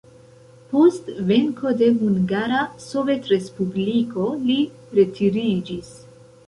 [0.69, 4.61] Post venko de Hungara Sovetrespubliko li
[5.01, 5.97] retiriĝis.